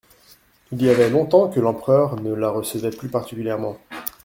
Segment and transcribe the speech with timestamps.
[0.71, 3.77] Il y avait long-temps que l'empereur ne la recevait plus particulièrement.